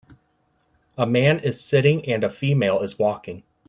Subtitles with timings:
[0.97, 3.43] A man is sitting and a female is walking.